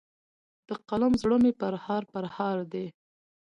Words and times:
د 0.67 0.69
قلم 0.89 1.13
زړه 1.21 1.37
مي 1.43 1.51
پرهار 1.61 2.03
پرهار 2.13 2.57
دی 2.71 2.87